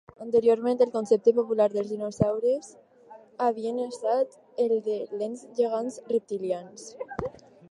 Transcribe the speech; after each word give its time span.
Anteriorment, 0.25 0.79
el 0.85 0.93
concepte 0.93 1.33
popular 1.39 1.67
dels 1.73 1.91
dinosaures 1.95 2.71
havia 3.49 3.75
estat 3.91 4.35
el 4.67 4.75
de 4.91 4.99
lents 5.23 5.45
gegants 5.61 6.03
reptilians. 6.17 6.91